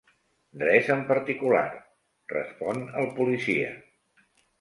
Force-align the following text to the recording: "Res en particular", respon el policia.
"Res 0.61 0.87
en 0.93 1.03
particular", 1.09 1.61
respon 2.33 2.81
el 3.03 3.11
policia. 3.21 3.69